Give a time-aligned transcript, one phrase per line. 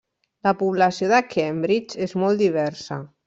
[0.47, 2.99] La població de Cambridge és molt diversa.